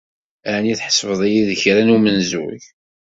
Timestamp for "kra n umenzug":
1.61-2.61